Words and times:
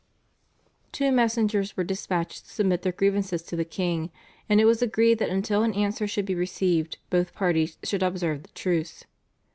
Two 0.91 1.11
messengers 1.11 1.77
were 1.77 1.83
dispatched 1.83 2.43
to 2.45 2.49
submit 2.49 2.81
their 2.81 2.91
grievances 2.91 3.43
to 3.43 3.55
the 3.55 3.63
king, 3.63 4.09
and 4.49 4.59
it 4.59 4.65
was 4.65 4.81
agreed 4.81 5.19
that 5.19 5.29
until 5.29 5.61
an 5.61 5.75
answer 5.75 6.07
should 6.07 6.25
be 6.25 6.33
received 6.33 6.97
both 7.11 7.35
parties 7.35 7.77
should 7.83 8.01
observe 8.01 8.41
the 8.41 8.49
truce. 8.55 9.03